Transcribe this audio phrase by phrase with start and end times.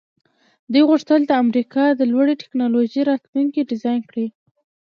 [0.71, 4.27] دوی غوښتل د امریکا د لوړې ټیکنالوژۍ راتلونکی ډیزاین کړي